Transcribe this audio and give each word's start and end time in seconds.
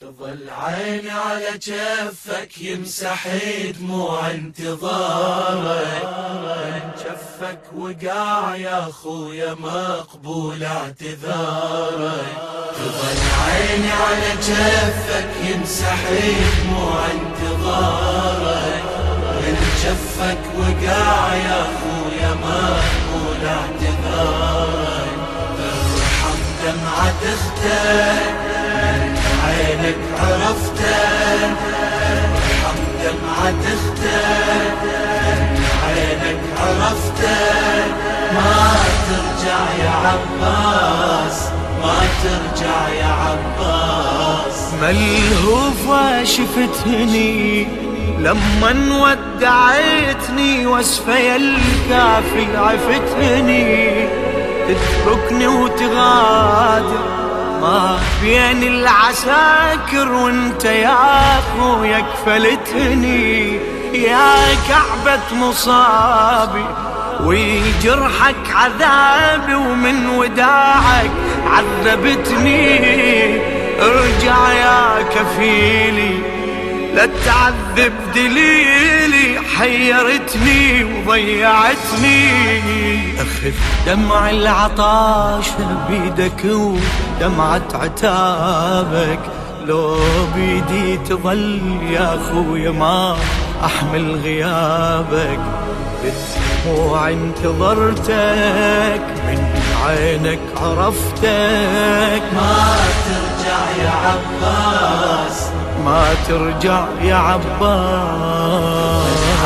تظل 0.00 0.50
عيني 0.50 1.10
على 1.10 1.58
جفك 1.58 2.60
يمسح 2.60 3.28
دموع 3.80 4.30
انتظارك. 4.30 6.02
جفك 6.98 7.60
وقع 7.76 8.56
يا 8.56 8.80
خويا 8.80 9.54
مقبول 9.54 10.64
اعتذارك. 10.64 12.36
تظل 12.74 13.20
عيني 13.46 13.92
على 13.92 14.30
جفك 14.48 15.30
يمسح 15.44 16.00
دموع 16.64 17.06
انتظارك. 17.06 18.84
جفك 19.84 20.42
وقع 20.58 21.34
يا 21.34 21.66
خويا 21.80 22.34
مقبول 22.34 23.46
اعتذارك. 23.46 25.18
ارحم 25.58 26.40
دمعة 26.62 27.20
أختك. 27.34 28.45
عينك 29.76 29.96
عرفته 30.20 30.96
ارحم 32.12 32.78
دمعة 33.02 33.60
أختك 33.74 34.82
عينك 35.86 36.40
عرفته 36.60 37.86
ما 38.34 38.72
ترجع 39.08 39.60
يا 39.84 39.90
عباس 39.90 41.38
ما 41.82 41.98
ترجع 42.22 42.88
يا 42.88 43.12
عباس. 43.24 44.58
ملهوفة 44.82 46.24
شفتني 46.24 47.66
لما 48.18 48.72
ودعيتني 49.02 50.66
وصفي 50.66 51.36
الكافي 51.36 52.56
عفتني. 52.56 54.08
تتركني 54.68 55.46
وتغادر 55.46 57.15
ما 57.60 57.98
بين 58.22 58.62
العساكر 58.62 60.12
وانت 60.12 60.64
يا 60.64 61.38
اخويا 61.38 62.00
كفلتني 62.00 63.60
يا 63.92 64.34
كعبة 64.68 65.34
مصابي 65.34 66.64
وجرحك 67.20 68.36
عذابي 68.54 69.54
ومن 69.54 70.08
وداعك 70.08 71.10
عذبتني. 71.46 72.76
ارجع 73.82 74.52
يا 74.52 75.02
كفيلي. 75.02 76.18
لا 76.96 77.06
تعذب 77.24 77.92
دليلي 78.14 79.40
حيرتني 79.56 80.84
وضيعتني. 80.84 82.22
اخذ 83.22 83.52
دمع 83.86 84.30
العطاش 84.30 85.46
بيدك 85.88 86.44
ودمعة 86.44 87.62
عتابك. 87.74 89.18
لو 89.66 89.96
بيدي 90.36 90.96
تظل 90.96 91.60
يا 91.90 92.14
اخويا 92.14 92.70
ما 92.70 93.16
أحمل 93.64 94.20
غيابك. 94.24 95.40
بالدموع 96.02 97.08
انتظرتك 97.10 98.10
من 99.26 99.60
عينك 99.86 100.40
عرفتك. 100.56 102.22
ما 102.34 102.76
ترجع 103.06 103.60
يا 103.84 103.90
عباس. 103.90 105.55
ما 105.84 106.04
ترجع 106.28 106.84
يا 107.02 107.14
عباس. 107.14 107.56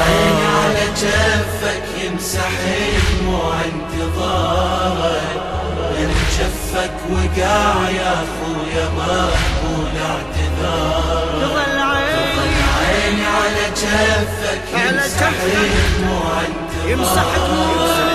عيني 0.01 0.47
على 0.57 0.85
جفك 0.97 1.83
يمسح 2.05 2.51
دموع 3.21 3.55
انتظارك 3.65 5.41
من 5.99 6.11
جفك 6.39 6.91
وقع 7.11 7.91
يا 7.91 8.13
أخويا 8.25 8.89
مقبول 8.97 9.93
اعتذارك 10.01 11.41
تظل 11.41 11.79
عيني 11.81 13.27
على 13.27 13.65
جفك 13.77 14.63
يمسح 14.75 15.31
دموع 15.99 16.33
انتظارك 16.41 16.91
يمسح 16.91 17.25
من 17.39 18.10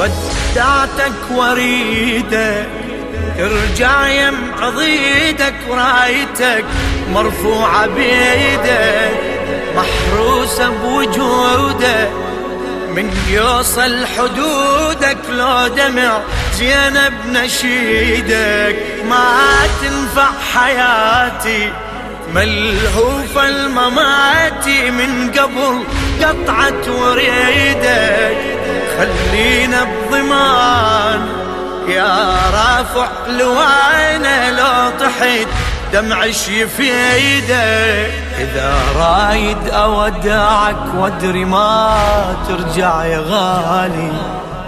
ودعتك 0.00 1.30
وريدك 1.30 2.66
ترجع 3.38 4.08
يم 4.08 4.34
عضيدك 4.60 5.54
ورايتك 5.68 6.64
مرفوعة 7.12 7.86
بيدك 7.86 9.10
محروسة 9.76 10.68
بوجودك 10.68 12.10
من 12.94 13.10
يوصل 13.30 14.06
حدودك 14.06 15.18
لو 15.30 15.66
دمع 15.68 16.20
زينب 16.54 17.12
نشيدك. 17.32 18.76
ما 19.08 19.42
تنفع 19.82 20.30
حياتي 20.54 21.72
ملهوفة 22.34 23.48
المماتي 23.48 24.90
من 24.90 25.30
قبل 25.30 25.84
قطعت 26.22 26.88
وريدك. 26.88 28.59
خلينا 29.00 29.84
بضمان. 29.84 31.20
يا 31.88 32.26
رافع 32.52 33.08
لوانا 33.28 34.50
لو 34.50 34.90
طحت 35.00 35.48
دمعش 35.92 36.48
يفيدك 36.48 38.12
إذا 38.38 38.74
رايد 38.96 39.68
أودعك 39.68 40.76
وادري 40.96 41.44
ما 41.44 41.96
ترجع 42.48 43.04
يا 43.04 43.18
غالي. 43.18 44.12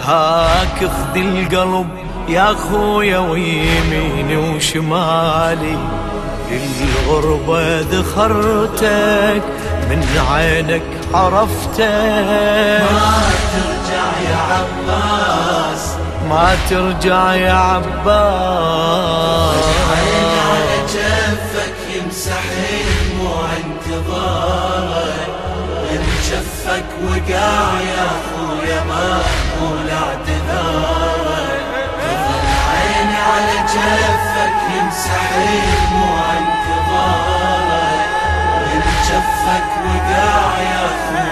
هاك 0.05 0.79
خذ 0.79 1.17
القلب 1.17 1.89
يا 2.29 2.55
خويا 2.71 3.19
ويميني 3.19 4.37
وشمالي. 4.37 5.79
الغربة 6.51 7.81
ذخرتك 7.81 9.43
من 9.91 10.07
عينك 10.31 10.83
عرفتك. 11.15 12.83
عباس. 14.51 15.83
ما 16.29 16.57
ترجع 16.71 17.35
يا 17.35 17.53
عباس. 17.53 17.93
عيني 19.93 20.41
على 20.51 20.77
جفك 20.95 21.77
يمسح 21.97 22.43
دموع 23.11 23.47
انتظارك 23.65 25.33
من 25.91 26.03
جفك 26.31 26.85
وقع 27.05 27.81
يا 27.81 28.07
أخويا 28.17 28.81
مقبول 28.85 29.89
اعتذارك 29.91 31.67
تظل 32.01 32.47
عيني 32.73 33.17
على 33.31 33.57
جفك 33.75 34.57
يمسح 34.77 35.27
دموع 35.37 36.25
انتظارك 36.39 38.09
من 38.67 38.83
جفك 39.09 39.69
وقع 39.87 40.63
يا 40.63 40.81
أخويا 40.87 41.32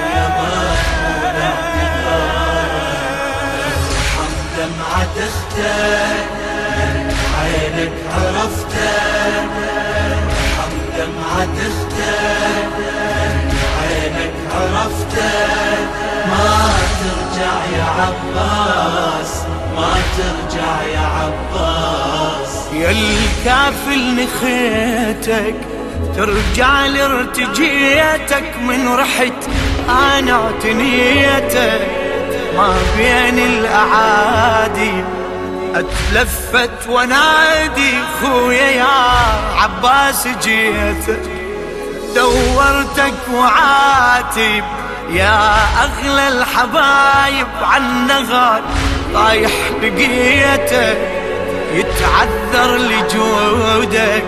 دمعة 5.16 5.26
أختك 5.26 6.30
عينك 7.40 7.92
عرفتك 8.12 9.50
ارحم 10.06 10.72
دمعة 10.98 11.54
أختك 11.66 12.74
عينك 13.80 14.34
عرفتك 14.54 15.88
ما 16.28 16.72
ترجع 17.00 17.54
يا 17.76 17.84
عباس 17.84 19.42
ما 19.76 19.92
ترجع 20.16 20.82
يا 20.82 21.06
عباس 21.06 22.52
يا 22.72 22.90
الكافل 22.90 24.14
نخيتك 24.14 25.54
ترجع 26.16 26.86
لارتجيتك 26.86 28.56
من 28.62 28.88
رحت 28.88 29.44
أنا 29.88 30.32
اعتنيتك 30.32 32.09
ما 32.56 32.74
بين 32.96 33.38
الأعادي 33.38 35.04
أتلفت 35.74 36.88
ونادي 36.88 37.94
خويا 38.22 38.70
يا 38.70 38.86
عباس 39.56 40.28
جيتك 40.42 41.20
دورتك 42.14 43.14
وعاتب 43.34 44.64
يا 45.10 45.54
أغلى 45.82 46.28
الحبايب 46.28 47.46
عن 47.62 48.06
نغال 48.06 48.62
طايح 49.14 49.52
بقيتك 49.82 50.98
يتعذر 51.74 52.76
لجودك 52.76 54.24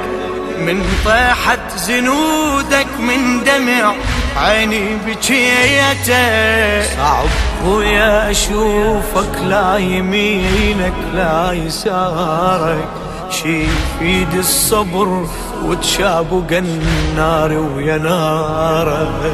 من 0.59 0.85
طيحة 1.05 1.59
زنودك 1.77 2.87
من 2.99 3.45
دمع 3.45 3.95
عيني 4.37 4.97
بجيته 5.07 6.83
صعب. 6.97 7.27
ويا 7.67 8.31
أشوفك 8.31 9.39
لا 9.45 9.77
يمينك 9.77 10.95
لا 11.15 11.53
يسارك. 11.53 12.89
شي 13.31 13.63
يفيد 13.63 14.35
الصبر 14.35 15.27
وتشابق 15.65 16.51
النار 16.53 17.53
ويا 17.53 17.99
نارك. 17.99 19.33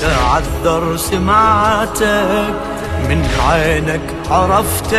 تعذر 0.00 0.96
سمعتك 0.96 2.54
من 3.08 3.28
عينك 3.48 4.00
عرفتك. 4.30 4.94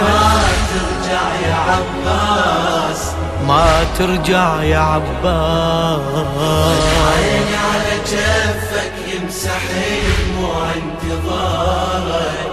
ما 0.00 0.42
ترجع 0.70 1.24
يا 1.48 1.56
عباس. 1.70 3.12
ما 3.48 3.84
ترجع 3.98 4.62
يا 4.62 4.78
عباس. 4.78 6.00
عيني 7.12 7.56
على 7.56 7.94
جفك 8.06 8.92
يمسح 9.14 9.62
دموع 10.36 10.64
انتظارك 11.10 12.52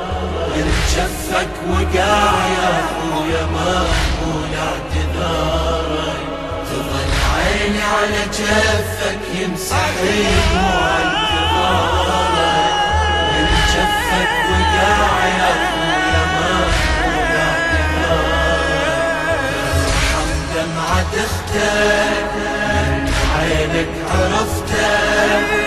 من 0.55 0.67
جفك 0.95 1.49
وقع 1.69 2.47
يا 2.57 2.69
اخويا 2.79 3.43
مقبول 3.45 4.51
اعتذارك 4.57 6.21
تظل 6.69 7.11
عيني 7.37 7.81
على 7.83 8.21
جفك 8.33 9.19
يمسح 9.41 9.89
دموع 10.01 10.89
انتظارك 11.03 12.37
من 13.33 13.47
جفك 13.73 14.31
وقع 14.49 15.25
يا 15.25 15.49
اخويا 15.53 16.23
مقبول 16.35 17.31
اعتذارك 17.45 18.37
دمعة 20.55 21.13
أختك 21.25 22.31
من 22.35 23.11
عينك 23.39 23.89
عرفتك 24.11 25.66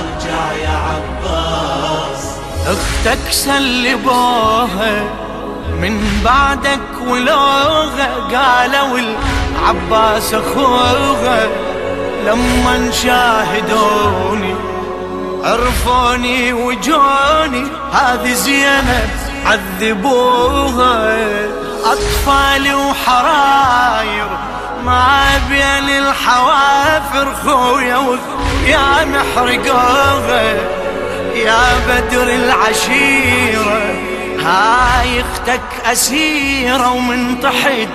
ما 0.00 0.18
ترجع 0.18 0.52
يا 0.52 0.78
عباس 0.88 2.22
أختك 2.66 3.32
سلبوها 3.32 5.02
من 5.80 6.20
بعدك 6.24 7.08
ولوغة 7.08 8.28
قالوا 8.32 8.98
العباس 8.98 10.34
اخوها 10.34 11.48
لما 12.26 12.90
شاهدوني 12.90 14.54
عرفوني 15.44 16.52
وجوني 16.52 17.66
هذه 17.92 18.32
زينب 18.32 19.10
عذبوها. 19.46 21.18
اطفالي 21.84 22.74
وحراير 22.74 24.28
ما 24.84 25.38
بين 25.48 25.88
الحوافر 25.98 27.34
خويا 27.44 27.96
ويا 27.96 29.04
محرقوها 29.04 30.52
يا 31.34 31.62
بدر 31.88 32.28
العشيرة. 32.34 33.82
هاي 34.44 35.20
أختك 35.20 35.86
أسيرة 35.92 36.92
ومن 36.92 37.40
تحت 37.40 37.88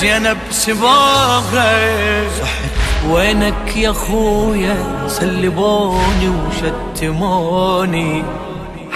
زينب 0.00 0.38
سباغة. 0.50 1.74
وينك 3.08 3.76
يا 3.76 3.92
خويا؟ 3.92 4.76
سلبوني 5.08 6.28
وشتموني. 6.28 8.24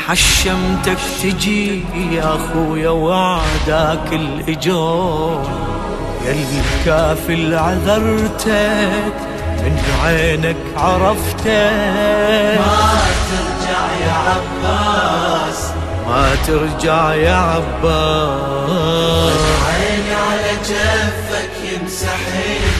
حشمتك 0.09 0.99
تجي 1.23 1.85
يا 2.13 2.39
خويا 2.53 2.91
وعداك 2.91 4.13
الإجور 4.13 5.78
يا 6.27 6.63
الكافل 6.65 7.55
عذرتك 7.55 9.15
من 9.63 9.75
عينك 10.05 10.57
عرفتك. 10.77 12.59
ما 12.59 12.91
ترجع 13.31 13.83
يا 14.07 14.13
عباس. 14.29 15.61
ما 16.09 16.27
ترجع 16.47 17.15
يا 17.15 17.37
عباس. 17.37 19.41
عيني 19.69 20.15
على 20.15 20.53
جفك 20.69 21.53
يمسح 21.73 22.21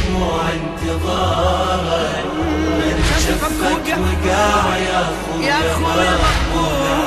دموع 0.09 0.41
انتظارك 0.53 2.25
من 2.79 2.97
جفك 3.19 3.99
وقع 3.99 4.77
يا 4.77 5.01
أخويا 5.73 6.15
مقبول 6.25 6.98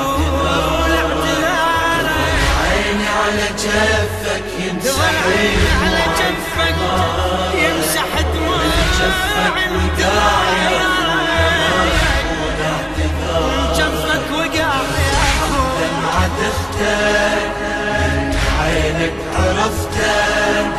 عينك 18.60 19.12
عرفتك 19.34 20.72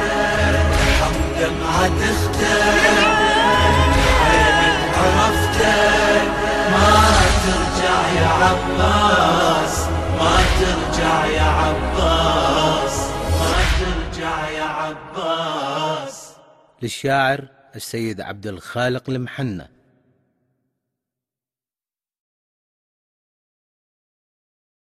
ارحم 0.50 1.15
دمعة 1.39 2.00
أختك 2.11 2.63
من 2.83 3.94
عينك 4.23 4.79
عرفتك 4.97 6.27
ما 6.71 6.88
ترجع 7.44 8.00
يا 8.21 8.27
عباس 8.44 9.75
ما 10.19 10.35
ترجع 10.59 11.25
يا 11.25 11.50
عباس 11.61 12.95
ما 13.39 13.53
ترجع 13.79 14.49
يا 14.49 14.63
عباس. 14.63 16.15
للشاعر 16.81 17.41
السيد 17.75 18.21
عبد 18.21 18.47
الخالق 18.47 19.09
المحنة. 19.09 19.72